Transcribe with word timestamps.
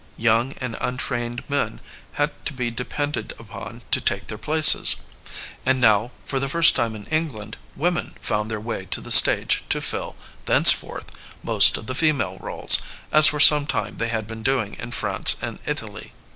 Young 0.17 0.53
and 0.53 0.75
untrained 0.81 1.47
men 1.47 1.79
had 2.13 2.31
to 2.47 2.53
be 2.53 2.71
depended 2.71 3.35
upon 3.37 3.83
to 3.91 4.01
take 4.01 4.25
their 4.25 4.39
places. 4.39 4.95
And 5.63 5.79
now, 5.79 6.09
for 6.25 6.39
the 6.39 6.49
first 6.49 6.75
time 6.75 6.95
in 6.95 7.07
Eng 7.09 7.31
land, 7.33 7.57
women 7.75 8.15
found 8.19 8.49
their 8.49 8.59
way 8.59 8.85
to 8.85 8.99
the 8.99 9.11
stage 9.11 9.63
to 9.69 9.79
fill, 9.79 10.15
thenceforth, 10.45 11.05
most 11.43 11.77
of 11.77 11.85
the 11.85 11.93
female 11.93 12.39
roles, 12.39 12.79
as 13.11 13.27
for 13.27 13.39
some 13.39 13.67
time 13.67 13.97
they 13.97 14.07
had 14.09 14.25
been 14.25 14.41
doing 14.41 14.73
in 14.79 14.89
France 14.91 15.35
and 15.39 15.59
Italy. 15.67 16.13